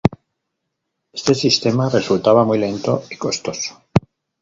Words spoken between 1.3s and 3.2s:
sistema resultaba muy lento y